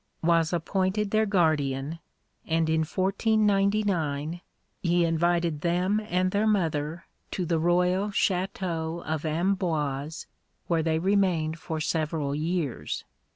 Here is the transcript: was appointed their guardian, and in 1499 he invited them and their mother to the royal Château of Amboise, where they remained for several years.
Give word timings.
was 0.23 0.51
appointed 0.51 1.11
their 1.11 1.27
guardian, 1.27 1.99
and 2.47 2.71
in 2.71 2.79
1499 2.79 4.41
he 4.81 5.05
invited 5.05 5.61
them 5.61 6.01
and 6.09 6.31
their 6.31 6.47
mother 6.47 7.05
to 7.29 7.45
the 7.45 7.59
royal 7.59 8.07
Château 8.07 9.03
of 9.05 9.25
Amboise, 9.27 10.25
where 10.65 10.81
they 10.81 10.97
remained 10.97 11.59
for 11.59 11.79
several 11.79 12.33
years. 12.33 13.05